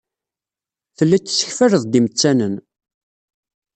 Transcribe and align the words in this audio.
Telliḍ 0.97 1.21
tessekfaleḍ-d 1.23 1.93
imettanen. 1.99 2.55